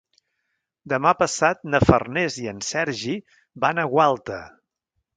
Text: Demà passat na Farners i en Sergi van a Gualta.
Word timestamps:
Demà 0.93 1.11
passat 1.19 1.61
na 1.75 1.83
Farners 1.89 2.39
i 2.47 2.51
en 2.55 2.65
Sergi 2.73 3.17
van 3.67 3.83
a 3.83 3.89
Gualta. 3.97 4.43